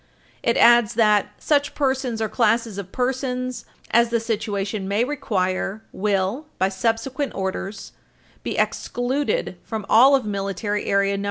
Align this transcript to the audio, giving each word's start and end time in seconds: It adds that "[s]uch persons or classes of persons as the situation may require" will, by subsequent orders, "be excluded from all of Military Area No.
It 0.41 0.57
adds 0.57 0.95
that 0.95 1.27
"[s]uch 1.37 1.75
persons 1.75 2.23
or 2.23 2.27
classes 2.27 2.79
of 2.79 2.91
persons 2.91 3.65
as 3.91 4.09
the 4.09 4.19
situation 4.19 4.87
may 4.87 5.03
require" 5.03 5.83
will, 5.91 6.47
by 6.57 6.69
subsequent 6.69 7.35
orders, 7.35 7.91
"be 8.41 8.57
excluded 8.57 9.57
from 9.63 9.85
all 9.87 10.15
of 10.15 10.25
Military 10.25 10.85
Area 10.85 11.17
No. 11.17 11.19